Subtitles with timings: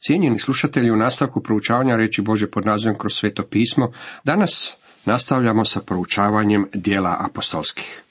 [0.00, 3.92] Cijenjeni slušatelji u nastavku proučavanja reći Bože pod nazivom kroz sveto pismo,
[4.24, 8.02] danas nastavljamo sa proučavanjem dijela apostolskih.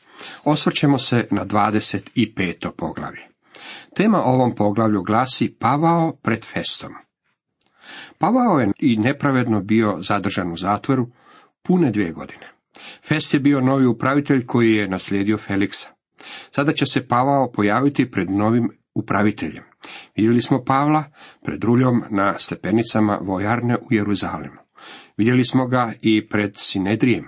[0.43, 2.71] Osvrćemo se na 25.
[2.77, 3.27] poglavlje.
[3.95, 6.93] Tema ovom poglavlju glasi Pavao pred Festom.
[8.17, 11.07] Pavao je i nepravedno bio zadržan u zatvoru
[11.63, 12.51] pune dvije godine.
[13.07, 15.89] Fest je bio novi upravitelj koji je naslijedio Feliksa.
[16.51, 19.68] Sada će se Pavao pojaviti pred novim upraviteljem.
[20.15, 21.03] Vidjeli smo Pavla
[21.45, 24.59] pred ruljom na stepenicama vojarne u Jeruzalemu.
[25.17, 27.27] Vidjeli smo ga i pred Sinedrijem.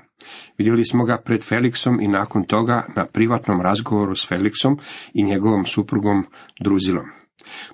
[0.57, 4.79] Vidjeli smo ga pred Feliksom i nakon toga na privatnom razgovoru s Feliksom
[5.13, 6.25] i njegovom suprugom
[6.59, 7.05] Druzilom.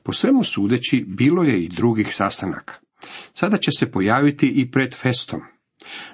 [0.03, 2.73] Po svemu sudeći bilo je i drugih sastanaka.
[3.33, 5.41] Sada će se pojaviti i pred Festom.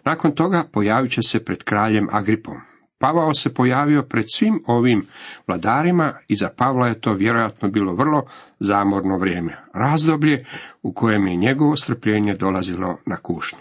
[0.05, 2.72] Nakon toga pojavit će se pred kraljem Agripom.
[3.03, 5.05] Pavao se pojavio pred svim ovim
[5.47, 8.25] vladarima i za Pavla je to vjerojatno bilo vrlo
[8.59, 10.45] zamorno vrijeme, razdoblje
[10.81, 13.59] u kojem je njegovo strpljenje dolazilo na kušnju.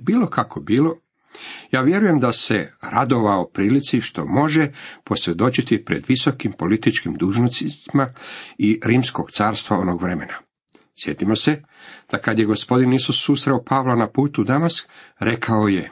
[0.00, 0.96] Bilo kako bilo,
[1.70, 4.72] ja vjerujem da se radovao prilici što može
[5.04, 8.12] posvjedočiti pred visokim političkim dužnicima
[8.58, 10.34] i rimskog carstva onog vremena.
[11.04, 11.62] Sjetimo se
[12.10, 15.90] da kad je gospodin Isus susreo Pavla na putu Damask, rekao je,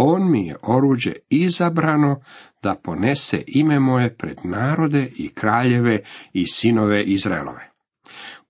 [0.00, 2.20] on mi je oruđe izabrano
[2.62, 7.70] da ponese ime moje pred narode i kraljeve i sinove Izraelove.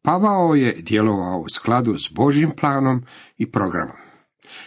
[0.03, 3.03] Pavao je djelovao u skladu s Božjim planom
[3.37, 3.97] i programom.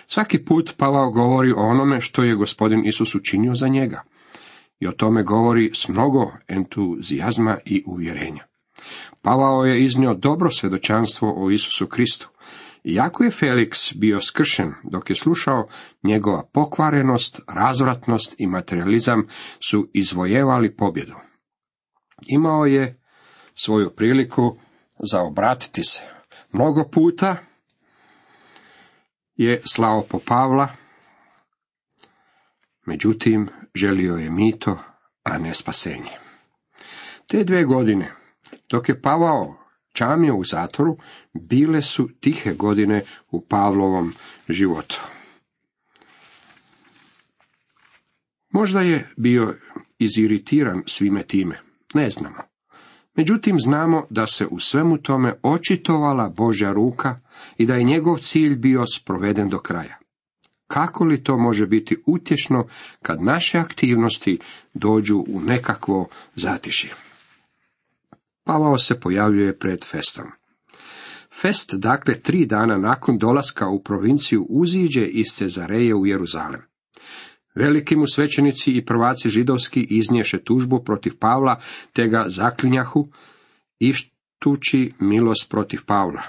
[0.07, 4.01] Svaki put Pavao govori o onome što je gospodin Isus učinio za njega.
[4.79, 8.43] I o tome govori s mnogo entuzijazma i uvjerenja.
[9.21, 12.29] Pavao je iznio dobro svjedočanstvo o Isusu Kristu.
[12.83, 15.67] Iako je Felix bio skršen dok je slušao,
[16.03, 19.27] njegova pokvarenost, razvratnost i materializam
[19.69, 21.15] su izvojevali pobjedu.
[22.27, 23.01] Imao je
[23.55, 24.57] svoju priliku
[25.11, 26.01] za obratiti se.
[26.51, 27.37] Mnogo puta
[29.35, 30.67] je slao po Pavla,
[32.85, 34.77] međutim želio je mito,
[35.23, 36.11] a ne spasenje.
[37.27, 38.11] Te dvije godine,
[38.69, 39.60] dok je Pavao
[39.93, 40.97] čamio u zatvoru,
[41.33, 44.13] bile su tihe godine u Pavlovom
[44.49, 45.01] životu.
[48.49, 49.55] Možda je bio
[49.99, 51.59] iziritiran svime time,
[51.93, 52.51] ne znamo.
[53.15, 57.19] Međutim, znamo da se u svemu tome očitovala Božja ruka
[57.57, 59.97] i da je njegov cilj bio sproveden do kraja.
[60.67, 62.67] Kako li to može biti utješno
[63.01, 64.39] kad naše aktivnosti
[64.73, 66.91] dođu u nekakvo zatišje?
[68.51, 70.25] Pavao se pojavljuje pred Festom.
[71.41, 76.61] Fest, dakle, tri dana nakon dolaska u provinciju uziđe iz Cezareje u Jeruzalem.
[77.55, 81.61] Veliki mu svećenici i prvaci židovski iznješe tužbu protiv Pavla,
[81.93, 83.07] te ga zaklinjahu,
[83.79, 86.21] ištući milost protiv Pavla,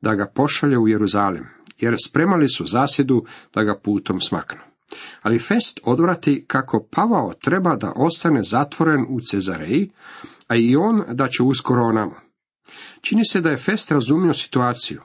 [0.00, 1.44] da ga pošalje u Jeruzalem,
[1.78, 3.24] jer spremali su zasjedu
[3.54, 4.75] da ga putom smaknu.
[5.22, 9.90] Ali Fest odvrati kako Pavao treba da ostane zatvoren u Cezareji,
[10.48, 12.14] a i on da će uskoro onamo.
[13.00, 15.00] Čini se da je Fest razumio situaciju.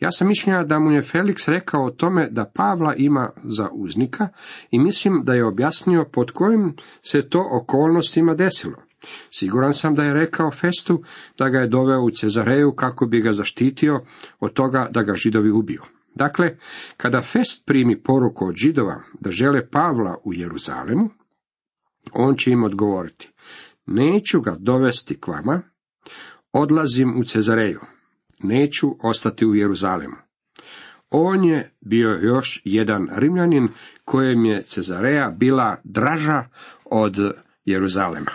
[0.00, 4.28] Ja sam mišljenja da mu je Felix rekao o tome da Pavla ima za uznika
[4.70, 8.76] i mislim da je objasnio pod kojim se to okolnostima desilo.
[9.30, 11.02] Siguran sam da je rekao Festu
[11.38, 14.00] da ga je doveo u Cezareju kako bi ga zaštitio
[14.40, 15.82] od toga da ga židovi ubiju.
[16.16, 16.56] Dakle,
[16.96, 21.10] kada Fest primi poruku od židova da žele Pavla u Jeruzalemu,
[22.12, 23.30] on će im odgovoriti,
[23.86, 25.62] neću ga dovesti k vama,
[26.52, 27.80] odlazim u Cezareju
[28.42, 30.16] neću ostati u Jeruzalemu.
[31.10, 33.68] On je bio još jedan Rimljanin
[34.04, 36.44] kojem je Cezareja bila draža
[36.84, 37.16] od
[37.64, 38.30] Jeruzalema.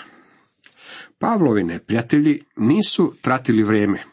[1.19, 4.03] Pavlovi neprijatelji nisu tratili vrijeme,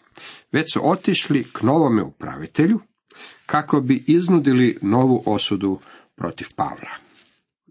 [0.53, 2.81] već su otišli k novome upravitelju
[3.47, 5.79] kako bi iznudili novu osudu
[6.17, 7.09] protiv Pavla.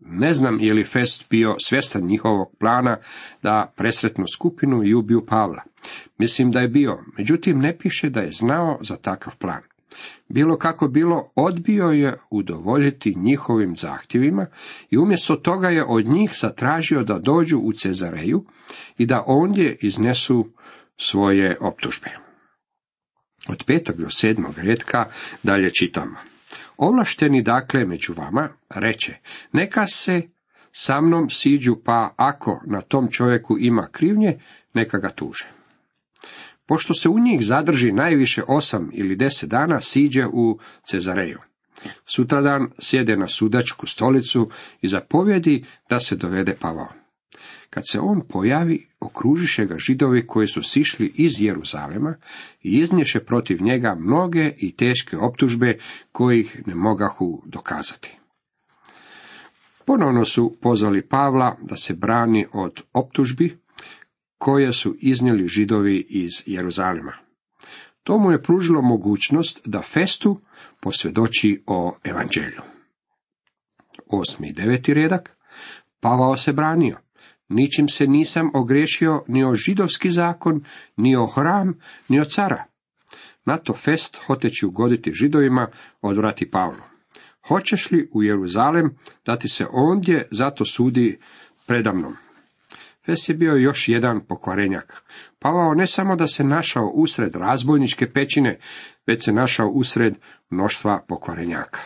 [0.01, 2.97] Ne znam je li Fest bio svjestan njihovog plana
[3.43, 5.61] da presretnu skupinu i ubiju Pavla.
[6.17, 9.61] Mislim da je bio, međutim ne piše da je znao za takav plan.
[10.29, 14.45] Bilo kako bilo, odbio je udovoljiti njihovim zahtjevima
[14.89, 18.45] i umjesto toga je od njih zatražio da dođu u Cezareju
[18.97, 20.47] i da ondje iznesu
[20.97, 22.26] svoje optužbe.
[23.47, 25.05] Od petog do sedmog redka
[25.43, 26.15] dalje čitamo.
[26.77, 29.15] Ovlašteni dakle među vama reče,
[29.51, 30.21] neka se
[30.71, 34.39] sa mnom siđu pa ako na tom čovjeku ima krivnje,
[34.73, 35.47] neka ga tuže.
[36.65, 41.39] Pošto se u njih zadrži najviše osam ili deset dana, siđe u Cezareju.
[42.05, 44.49] Sutradan sjede na sudačku stolicu
[44.81, 46.89] i zapovjedi da se dovede Pavao.
[47.69, 52.15] Kad se on pojavi, okružiše ga židovi koji su sišli iz Jeruzalema
[52.63, 55.77] i iznješe protiv njega mnoge i teške optužbe
[56.11, 58.17] kojih ne mogahu dokazati.
[59.85, 63.57] Ponovno su pozvali Pavla da se brani od optužbi
[64.37, 67.13] koje su iznijeli židovi iz Jeruzalema.
[68.03, 70.41] To mu je pružilo mogućnost da Festu
[70.79, 72.61] posvjedoči o evanđelju.
[74.07, 75.37] Osmi i deveti redak.
[75.99, 76.97] Pavao se branio.
[77.49, 80.63] Ničim se nisam ogriješio ni o židovski zakon,
[80.97, 81.79] ni o hram,
[82.09, 82.65] ni o cara.
[83.45, 85.67] Na to Fest, hoteći ugoditi židovima,
[86.01, 86.81] odvrati Pavlu.
[87.47, 91.19] Hoćeš li u Jeruzalem da ti se ondje zato sudi
[91.67, 92.15] predamnom?
[93.05, 95.03] Fest je bio još jedan pokvarenjak.
[95.39, 98.59] Pavao ne samo da se našao usred razbojničke pećine,
[99.05, 100.17] već se našao usred
[100.49, 101.79] mnoštva pokvarenjaka.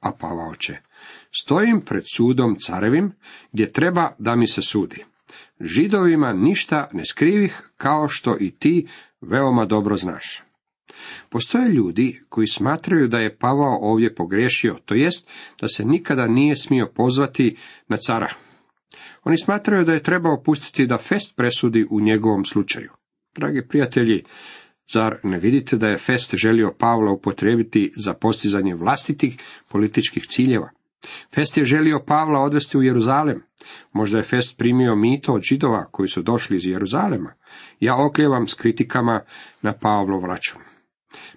[0.00, 0.76] A Pavao će,
[1.42, 3.12] stojim pred sudom carevim,
[3.52, 5.04] gdje treba da mi se sudi.
[5.60, 8.88] Židovima ništa ne skrivih, kao što i ti
[9.20, 10.42] veoma dobro znaš.
[11.28, 16.56] Postoje ljudi koji smatraju da je Pavao ovdje pogriješio, to jest da se nikada nije
[16.56, 17.56] smio pozvati
[17.88, 18.34] na cara.
[19.24, 22.90] Oni smatraju da je trebao pustiti da Fest presudi u njegovom slučaju.
[23.36, 24.24] Dragi prijatelji,
[24.92, 29.36] zar ne vidite da je Fest želio Pavla upotrijebiti za postizanje vlastitih
[29.68, 30.70] političkih ciljeva?
[31.34, 33.42] Fest je želio Pavla odvesti u Jeruzalem.
[33.92, 37.32] Možda je Fest primio mito od židova koji su došli iz Jeruzalema.
[37.80, 39.20] Ja okljevam s kritikama
[39.62, 40.62] na Pavlov račun.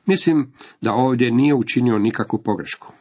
[0.06, 2.94] Mislim da ovdje nije učinio nikakvu pogrešku.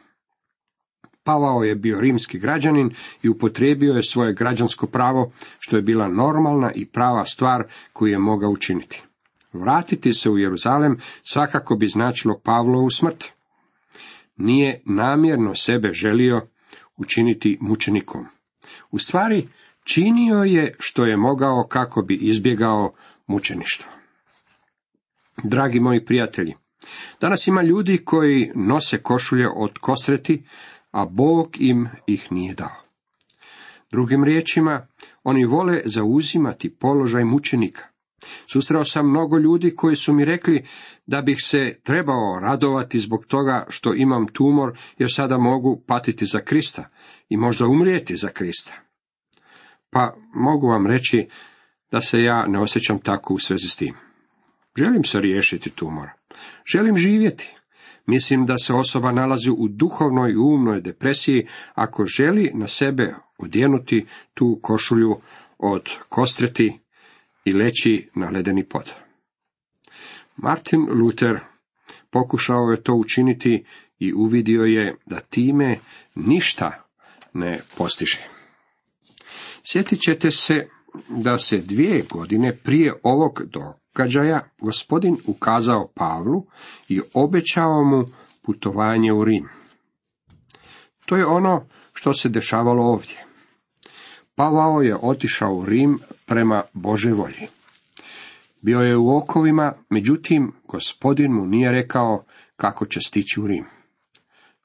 [1.23, 2.91] Pavao je bio rimski građanin
[3.23, 8.19] i upotrijebio je svoje građansko pravo, što je bila normalna i prava stvar koju je
[8.19, 9.03] mogao učiniti.
[9.53, 13.25] Vratiti se u Jeruzalem svakako bi značilo Pavlovu smrt.
[14.37, 16.41] Nije namjerno sebe želio
[16.97, 18.25] učiniti mučenikom.
[18.91, 19.47] U stvari,
[19.83, 22.93] činio je što je mogao kako bi izbjegao
[23.27, 23.91] mučeništvo.
[25.43, 26.55] Dragi moji prijatelji,
[27.21, 30.43] danas ima ljudi koji nose košulje od kosreti,
[30.91, 32.83] a Bog im ih nije dao.
[33.91, 34.87] Drugim riječima,
[35.23, 37.96] oni vole zauzimati položaj mučenika.
[38.51, 40.65] Susreo sam mnogo ljudi koji su mi rekli
[41.05, 46.39] da bih se trebao radovati zbog toga što imam tumor jer sada mogu patiti za
[46.39, 46.89] Krista
[47.29, 48.73] i možda umrijeti za Krista.
[49.89, 51.27] Pa mogu vam reći
[51.91, 53.95] da se ja ne osjećam tako u svezi s tim.
[54.77, 56.13] Želim se riješiti tumora.
[56.71, 57.55] Želim živjeti.
[58.05, 64.05] Mislim da se osoba nalazi u duhovnoj i umnoj depresiji ako želi na sebe odjenuti
[64.33, 65.15] tu košulju
[65.57, 66.79] od kostreti
[67.47, 68.91] i leći na ledeni pod.
[70.35, 71.39] Martin Luther
[72.11, 73.65] pokušao je to učiniti
[73.99, 75.77] i uvidio je da time
[76.15, 76.83] ništa
[77.33, 78.27] ne postiže.
[79.63, 80.67] Sjetit ćete se
[81.09, 86.45] da se dvije godine prije ovog događaja gospodin ukazao Pavlu
[86.89, 88.05] i obećao mu
[88.41, 89.49] putovanje u Rim.
[91.05, 93.26] To je ono što se dešavalo ovdje.
[94.37, 97.47] Pavao je otišao u Rim prema Božoj volji.
[98.61, 102.23] Bio je u okovima, međutim, gospodin mu nije rekao
[102.55, 103.65] kako će stići u Rim.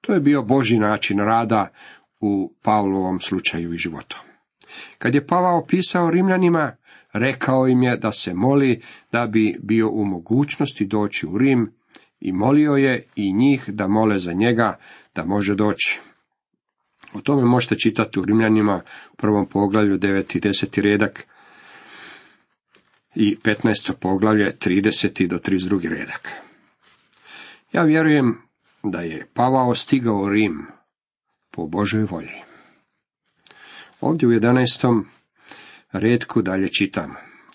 [0.01, 1.69] To je bio Boži način rada
[2.21, 4.23] u Pavlovom slučaju i životu.
[4.99, 6.77] Kad je Pavao pisao Rimljanima,
[7.13, 8.83] rekao im je da se moli
[9.13, 11.73] da bi bio u mogućnosti doći u Rim
[12.21, 14.79] i molio je i njih da mole za njega
[15.15, 16.01] da može doći.
[17.15, 20.37] O tome možete čitati u Rimljanima u prvom poglavlju 9.
[20.37, 20.81] i 10.
[20.81, 21.27] redak
[23.15, 23.93] i 15.
[24.01, 25.29] poglavlje 30.
[25.29, 25.89] do 32.
[25.89, 26.29] redak.
[27.73, 28.39] Ja vjerujem
[28.83, 30.67] da je Pavao stigao u Rim
[31.51, 32.43] po Božoj volji.
[34.01, 35.03] Ovdje u 11.
[35.93, 37.15] redku dalje čitam.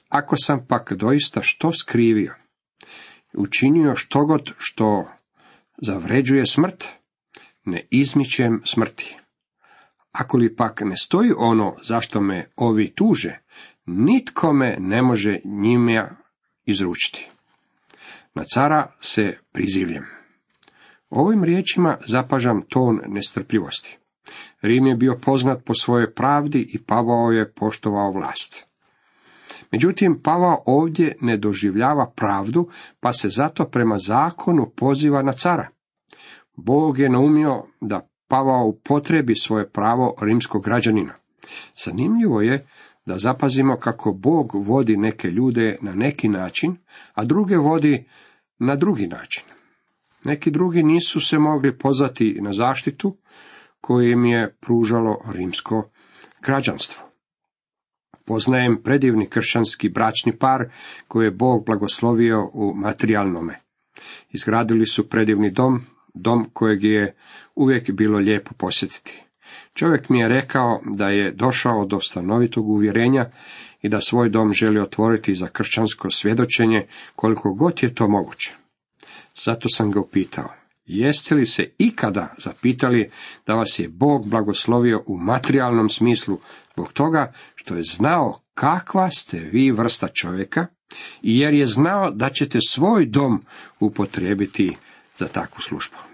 [0.09, 2.35] Ako sam pak doista što skrivio,
[3.33, 5.11] učinio štogod što
[5.81, 6.87] zavređuje smrt,
[7.65, 9.17] ne izmićem smrti.
[10.17, 13.39] Ako li pak ne stoji ono zašto me ovi tuže,
[13.85, 16.09] nitko me ne može njima
[16.65, 17.29] izručiti.
[18.35, 20.05] Na cara se prizivljem.
[21.09, 23.97] Ovim riječima zapažam ton nestrpljivosti.
[24.61, 28.67] Rim je bio poznat po svojoj pravdi i Pavao je poštovao vlast.
[29.71, 32.69] Međutim, Pavao ovdje ne doživljava pravdu,
[32.99, 35.69] pa se zato prema zakonu poziva na cara.
[36.55, 41.13] Bog je naumio da Pavao upotrebi svoje pravo rimskog građanina.
[41.85, 42.67] Zanimljivo je
[43.05, 46.77] da zapazimo kako Bog vodi neke ljude na neki način,
[47.13, 48.05] a druge vodi
[48.59, 49.43] na drugi način.
[50.25, 53.17] Neki drugi nisu se mogli pozvati na zaštitu
[53.81, 55.89] koju im je pružalo rimsko
[56.41, 57.03] građanstvo.
[58.25, 60.69] Poznajem predivni kršćanski bračni par
[61.07, 63.59] koji je Bog blagoslovio u materijalnome.
[64.31, 65.81] Izgradili su predivni dom,
[66.19, 67.15] dom kojeg je
[67.55, 69.23] uvijek bilo lijepo posjetiti.
[69.73, 73.29] Čovjek mi je rekao da je došao do stanovitog uvjerenja
[73.81, 78.53] i da svoj dom želi otvoriti za kršćansko svjedočenje koliko god je to moguće.
[79.45, 80.53] Zato sam ga upitao,
[80.85, 83.11] jeste li se ikada zapitali
[83.47, 86.39] da vas je Bog blagoslovio u materijalnom smislu
[86.73, 90.67] zbog toga što je znao kakva ste vi vrsta čovjeka
[91.21, 93.41] i jer je znao da ćete svoj dom
[93.79, 94.75] upotrijebiti
[95.17, 96.06] za takvu službu.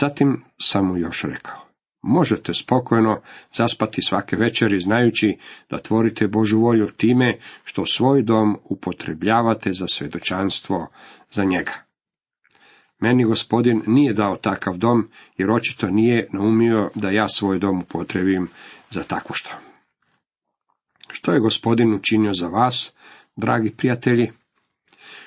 [0.00, 1.60] Zatim sam mu još rekao,
[2.02, 3.22] možete spokojno
[3.54, 5.38] zaspati svake večeri znajući
[5.70, 10.86] da tvorite Božu volju time što svoj dom upotrebljavate za svjedočanstvo
[11.30, 11.72] za njega.
[12.98, 18.48] Meni gospodin nije dao takav dom, jer očito nije naumio da ja svoj dom upotrebim
[18.90, 19.50] za takvo što.
[21.08, 22.92] Što je gospodin učinio za vas,
[23.36, 24.32] dragi prijatelji?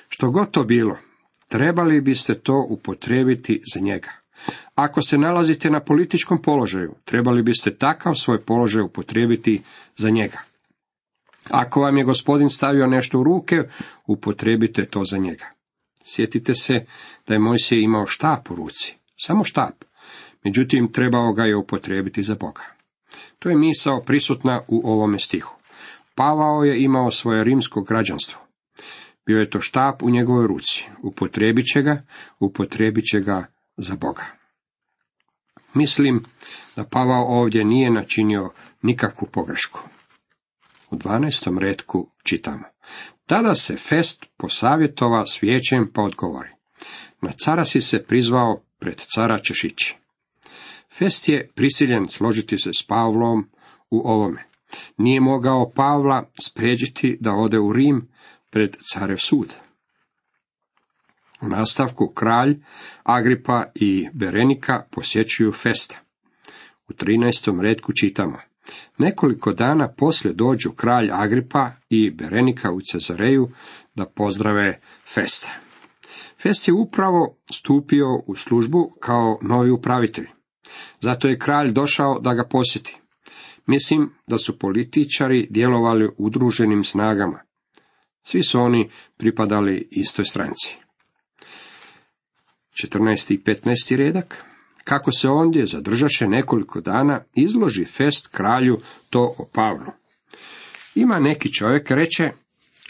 [0.08, 0.98] Što god to bilo,
[1.48, 4.10] trebali biste to upotrebiti za njega.
[4.74, 9.62] Ako se nalazite na političkom položaju, trebali biste takav svoj položaj upotrijebiti
[9.96, 10.38] za njega.
[11.50, 13.62] Ako vam je gospodin stavio nešto u ruke,
[14.06, 15.46] upotrijebite to za njega.
[16.04, 16.84] Sjetite se
[17.26, 19.84] da je Mojsije imao štap u ruci, samo štap,
[20.44, 22.62] međutim trebao ga je upotrijebiti za Boga.
[23.38, 25.54] To je misao prisutna u ovome stihu.
[26.14, 28.40] Pavao je imao svoje rimsko građanstvo.
[29.26, 30.84] Bio je to štap u njegovoj ruci.
[31.02, 32.02] Upotrijebit će ga,
[32.40, 33.46] upotrijebit će ga
[33.78, 34.24] za Boga.
[35.74, 36.22] Mislim
[36.76, 38.50] da Pavao ovdje nije načinio
[38.82, 39.80] nikakvu pogrešku.
[40.90, 42.64] U dvanaestom redku čitamo.
[43.26, 46.48] Tada se Fest posavjetova s vijećem pa odgovori.
[47.20, 49.96] Na cara si se prizvao pred cara Češići.
[50.98, 53.50] Fest je prisiljen složiti se s Pavlom
[53.90, 54.44] u ovome.
[54.96, 58.08] Nije mogao Pavla spređiti da ode u Rim
[58.50, 59.54] pred carev sud.
[61.42, 62.56] U nastavku kralj,
[63.02, 65.96] Agripa i Berenika posjećuju Festa.
[66.88, 67.60] U 13.
[67.60, 68.38] redku čitamo.
[68.98, 73.48] Nekoliko dana poslije dođu kralj Agripa i Berenika u Cezareju
[73.94, 74.80] da pozdrave
[75.14, 75.50] Festa.
[76.42, 80.26] Fest je upravo stupio u službu kao novi upravitelj.
[81.00, 82.96] Zato je kralj došao da ga posjeti.
[83.66, 87.40] Mislim da su političari djelovali udruženim snagama.
[88.22, 90.78] Svi su oni pripadali istoj stranci.
[92.84, 93.34] 14.
[93.34, 93.96] i 15.
[93.96, 94.44] redak.
[94.84, 98.78] Kako se ondje zadržaše nekoliko dana, izloži fest kralju
[99.10, 99.92] to o Pavlu.
[100.94, 102.30] Ima neki čovjek, reče,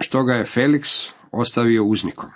[0.00, 2.30] što ga je Felix ostavio uznikom.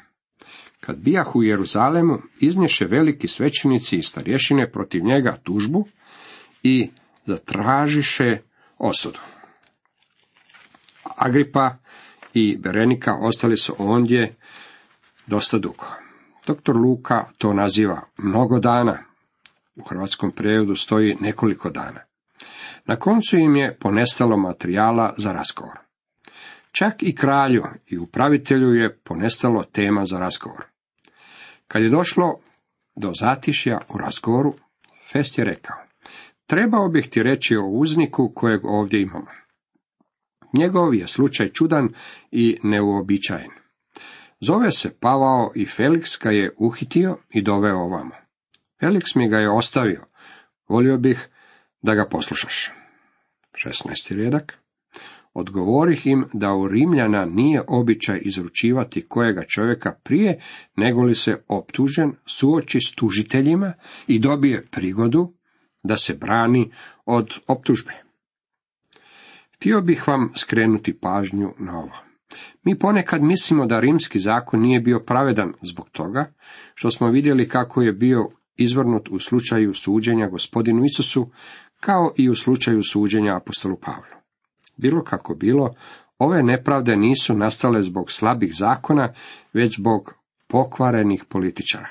[0.80, 5.86] Kad bijah u Jeruzalemu, iznješe veliki svećenici i starješine protiv njega tužbu
[6.62, 6.90] i
[7.26, 8.38] zatražiše
[8.78, 9.18] osudu.
[11.16, 11.76] Agripa
[12.34, 14.34] i Berenika ostali su ondje
[15.26, 16.01] dosta dugo.
[16.46, 18.98] Doktor Luka to naziva mnogo dana.
[19.76, 22.00] U hrvatskom prijevodu stoji nekoliko dana.
[22.84, 25.78] Na koncu im je ponestalo materijala za razgovor.
[26.72, 30.64] Čak i kralju i upravitelju je ponestalo tema za razgovor.
[31.68, 32.40] Kad je došlo
[32.96, 34.54] do zatišja u razgovoru,
[35.12, 35.76] Fest je rekao,
[36.46, 39.30] trebao bih ti reći o uzniku kojeg ovdje imamo.
[40.52, 41.88] Njegov je slučaj čudan
[42.30, 43.61] i neuobičajen.
[44.46, 48.10] Zove se Pavao i Felix ga je uhitio i doveo ovamo.
[48.80, 50.04] Felix mi ga je ostavio.
[50.68, 51.28] Volio bih
[51.82, 52.70] da ga poslušaš.
[53.52, 54.14] 16.
[54.14, 54.58] rijedak.
[55.34, 60.40] Odgovorih im da u Rimljana nije običaj izručivati kojega čovjeka prije,
[60.76, 63.72] nego li se optužen suoči s tužiteljima
[64.06, 65.32] i dobije prigodu
[65.82, 66.72] da se brani
[67.06, 67.92] od optužbe.
[69.54, 72.11] Htio bih vam skrenuti pažnju na ovo.
[72.64, 76.32] Mi ponekad mislimo da rimski zakon nije bio pravedan zbog toga
[76.74, 81.30] što smo vidjeli kako je bio izvrnut u slučaju suđenja gospodinu Isusu,
[81.80, 84.20] kao i u slučaju suđenja apostolu Pavlu.
[84.76, 85.74] Bilo kako bilo,
[86.18, 89.14] ove nepravde nisu nastale zbog slabih zakona,
[89.52, 90.14] već zbog
[90.48, 91.88] pokvarenih političara.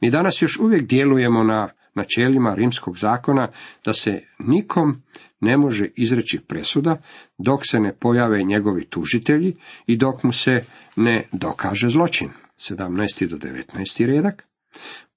[0.00, 3.48] Mi danas još uvijek djelujemo na načelima rimskog zakona
[3.84, 5.02] da se nikom
[5.40, 6.96] ne može izreći presuda
[7.38, 9.56] dok se ne pojave njegovi tužitelji
[9.86, 10.64] i dok mu se
[10.96, 12.30] ne dokaže zločin.
[12.56, 13.28] 17.
[13.28, 14.06] do 19.
[14.06, 14.42] redak.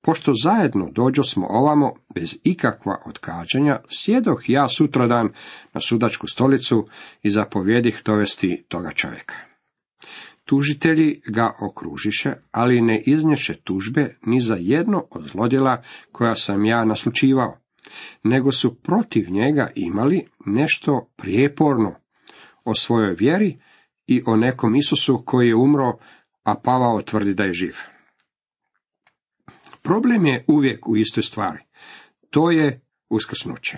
[0.01, 5.29] Pošto zajedno dođo smo ovamo bez ikakva odkađanja, sjedoh ja sutradan
[5.73, 6.87] na sudačku stolicu
[7.23, 9.54] i zapovjedih dovesti toga čovjeka.
[10.45, 16.85] Tužitelji ga okružiše, ali ne iznješe tužbe ni za jedno od zlodjela koja sam ja
[16.85, 17.57] naslučivao,
[18.23, 21.95] nego su protiv njega imali nešto prijeporno
[22.63, 23.59] o svojoj vjeri
[24.07, 25.97] i o nekom Isusu koji je umro,
[26.43, 27.75] a Pavao tvrdi da je živ.
[29.83, 31.59] Problem je uvijek u istoj stvari.
[32.29, 33.77] To je uskrsnuće.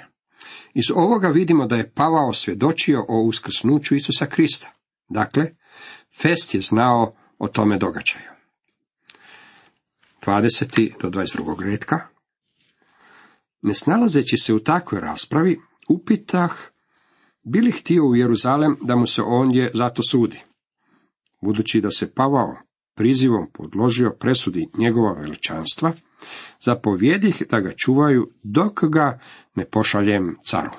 [0.73, 4.71] Iz ovoga vidimo da je Pavao svjedočio o uskrsnuću Isusa Krista.
[5.09, 5.51] Dakle,
[6.21, 8.25] Fest je znao o tome događaju.
[10.25, 10.93] 20.
[11.01, 11.59] do 22.
[11.59, 12.07] redka.
[13.61, 15.59] Ne snalazeći se u takvoj raspravi,
[15.89, 16.51] upitah
[17.43, 20.39] bili htio u Jeruzalem da mu se ondje zato sudi.
[21.41, 22.55] Budući da se Pavao
[22.95, 25.93] prizivom podložio presudi njegova veličanstva,
[26.61, 29.19] zapovjedih da ga čuvaju dok ga
[29.55, 30.77] ne pošaljem caru.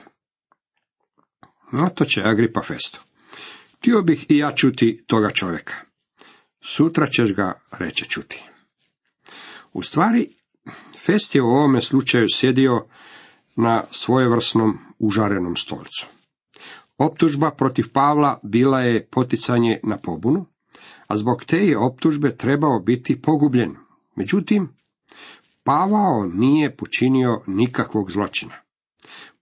[1.73, 3.08] Na to će Agripa Festo.
[3.78, 5.75] Htio bih i ja čuti toga čovjeka.
[6.61, 8.44] Sutra ćeš ga reće čuti.
[9.73, 10.28] U stvari,
[11.06, 12.87] Fest je u ovome slučaju sjedio
[13.56, 16.06] na svojevrsnom užarenom stolcu.
[16.99, 20.47] Optužba protiv Pavla bila je poticanje na pobunu,
[21.06, 23.76] a zbog te je optužbe trebao biti pogubljen.
[24.16, 24.68] Međutim,
[25.64, 28.54] Pavao nije počinio nikakvog zločina.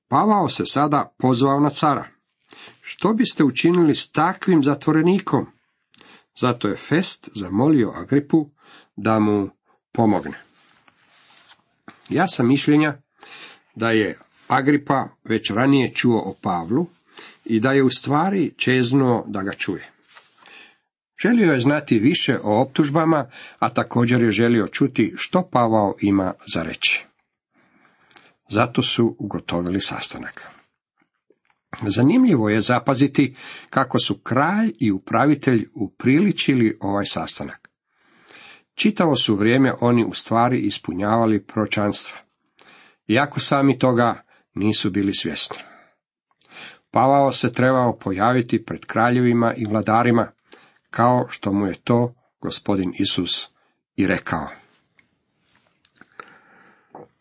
[0.09, 2.16] Pavao se sada pozvao na cara.
[2.89, 5.47] Što biste učinili s takvim zatvorenikom?
[6.41, 8.51] Zato je Fest zamolio Agripu
[8.97, 9.51] da mu
[9.93, 10.39] pomogne.
[12.09, 12.97] Ja sam mišljenja
[13.75, 16.87] da je Agripa već ranije čuo o Pavlu
[17.45, 19.91] i da je u stvari čeznuo da ga čuje.
[21.23, 26.63] Želio je znati više o optužbama, a također je želio čuti što Pavao ima za
[26.63, 27.05] reći.
[28.49, 30.56] Zato su ugotovili sastanak.
[31.83, 33.37] Zanimljivo je zapaziti
[33.71, 37.69] kako su kralj i upravitelj upriličili ovaj sastanak.
[38.75, 42.19] Čitavo su vrijeme oni u stvari ispunjavali pročanstva,
[43.09, 44.23] iako sami toga
[44.55, 45.57] nisu bili svjesni.
[46.91, 50.33] Pavao se trebao pojaviti pred kraljevima i vladarima,
[50.91, 53.49] kao što mu je to gospodin Isus
[53.97, 54.49] i rekao.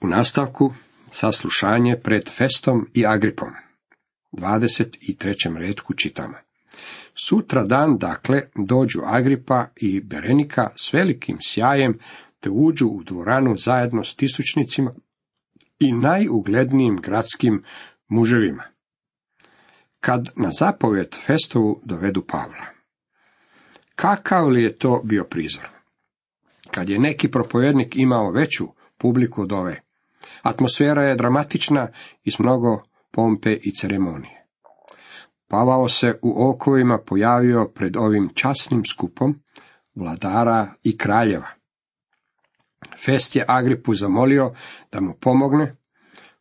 [0.01, 0.73] U nastavku
[1.11, 3.64] saslušanje pred Festom i Agripom.
[4.35, 5.57] 23.
[5.57, 6.33] redku čitamo.
[7.13, 11.99] Sutra dan, dakle, dođu Agripa i Berenika s velikim sjajem,
[12.39, 14.93] te uđu u dvoranu zajedno s tisućnicima
[15.79, 17.63] i najuglednijim gradskim
[18.07, 18.63] muževima.
[19.99, 22.65] Kad na zapovjed Festovu dovedu Pavla.
[23.95, 25.69] Kakav li je to bio prizor?
[26.71, 28.67] Kad je neki propovjednik imao veću
[28.97, 29.81] publiku od ove,
[30.41, 31.87] atmosfera je dramatična
[32.23, 32.83] i s mnogo
[33.15, 34.45] pompe i ceremonije.
[35.47, 39.35] Pavao se u okovima pojavio pred ovim časnim skupom
[39.95, 41.47] vladara i kraljeva.
[43.05, 44.53] Fest je Agripu zamolio
[44.91, 45.75] da mu pomogne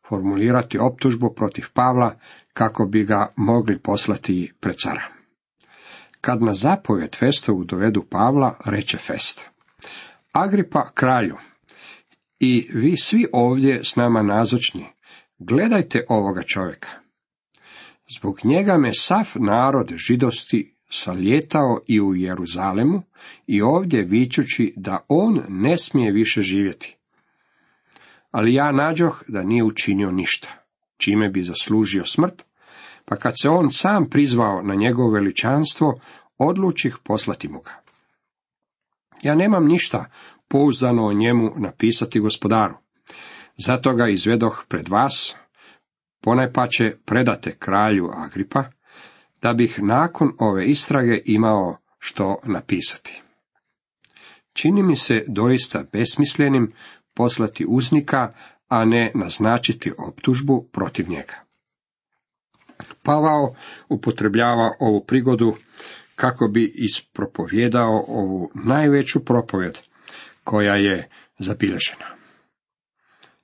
[0.08, 2.18] formulirati optužbu protiv Pavla
[2.52, 5.02] kako bi ga mogli poslati pred cara.
[6.20, 9.50] Kad na zapovjed Festovu dovedu Pavla, reče Fest.
[10.32, 11.37] Agripa kralju,
[12.40, 14.87] i vi svi ovdje s nama nazočni,
[15.38, 16.88] gledajte ovoga čovjeka.
[18.16, 23.03] Zbog njega me sav narod židosti saljetao i u Jeruzalemu
[23.47, 26.97] i ovdje vičući da on ne smije više živjeti.
[28.31, 30.49] Ali ja nađoh da nije učinio ništa,
[30.97, 32.44] čime bi zaslužio smrt,
[33.05, 36.01] pa kad se on sam prizvao na njegovo veličanstvo,
[36.38, 37.83] odlučih poslati mu ga.
[39.23, 40.11] Ja nemam ništa
[40.49, 42.75] pouzdano o njemu napisati gospodaru.
[43.56, 45.36] Zato ga izvedoh pred vas,
[46.22, 48.64] ponajpače predate kralju Agripa,
[49.42, 53.22] da bih nakon ove istrage imao što napisati.
[54.52, 56.72] Čini mi se doista besmislenim
[57.14, 58.32] poslati uznika,
[58.68, 61.34] a ne naznačiti optužbu protiv njega.
[63.02, 63.54] Pavao
[63.88, 65.54] upotrebljava ovu prigodu
[66.14, 69.78] kako bi ispropovjedao ovu najveću propovjed
[70.44, 72.13] koja je zabilježena.